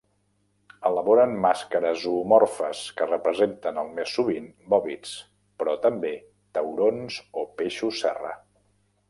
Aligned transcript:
Elaboren 0.89 1.33
màscares 1.43 1.99
zoomorfes 2.05 2.81
que 3.01 3.07
representen 3.09 3.77
el 3.83 3.93
més 3.99 4.15
sovint 4.21 4.49
bòvids, 4.75 5.13
però 5.61 5.77
també 5.85 6.15
taurons 6.59 7.21
o 7.45 7.47
peixos 7.63 8.03
serra. 8.07 8.35